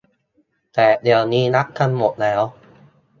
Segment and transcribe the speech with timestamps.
[0.73, 2.41] แต่เดี๋ยวนี้รับกันหมดแล้ว